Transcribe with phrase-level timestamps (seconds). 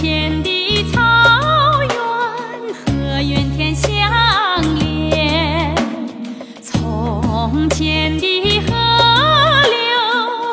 [0.00, 1.00] 天的草
[1.82, 1.96] 原
[2.72, 3.90] 和云天相
[4.76, 5.74] 连。
[6.62, 8.72] 从前的河
[9.64, 9.80] 流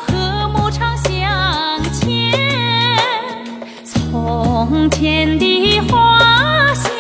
[0.01, 2.33] 和牧场相见
[3.83, 6.91] 从前的花香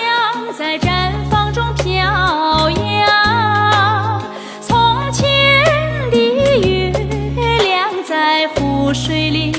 [0.55, 4.21] 在绽放中飘扬。
[4.61, 5.25] 从前
[6.11, 6.17] 的
[6.59, 6.91] 月
[7.63, 9.51] 亮在湖水里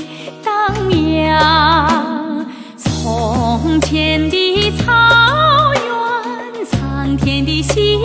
[7.45, 8.01] 的心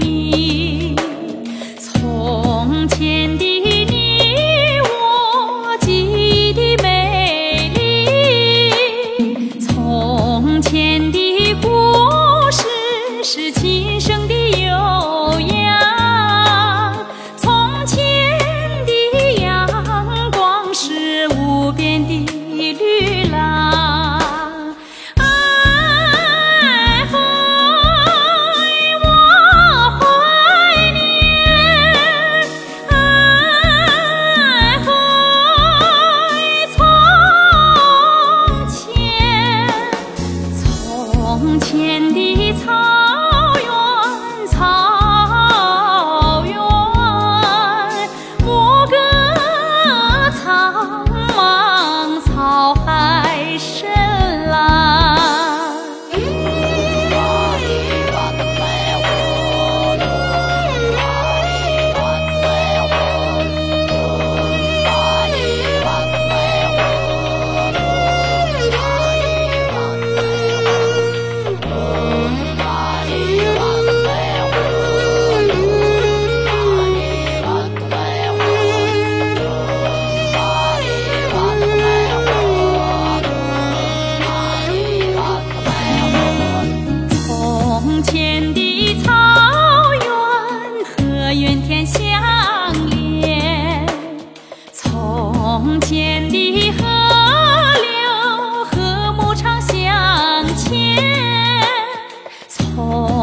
[0.00, 0.41] 意。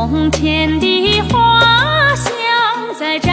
[0.08, 2.34] 从前的花香
[2.98, 3.29] 在。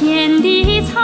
[0.00, 0.99] 天地苍